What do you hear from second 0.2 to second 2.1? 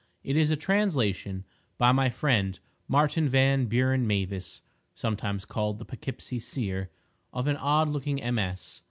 It is a translation, by my